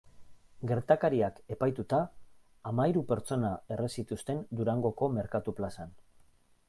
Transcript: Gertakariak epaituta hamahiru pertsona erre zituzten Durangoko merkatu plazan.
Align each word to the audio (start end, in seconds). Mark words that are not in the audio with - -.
Gertakariak 0.69 1.35
epaituta 1.55 1.99
hamahiru 2.71 3.03
pertsona 3.11 3.51
erre 3.77 3.91
zituzten 3.97 4.43
Durangoko 4.61 5.11
merkatu 5.19 5.55
plazan. 5.61 5.95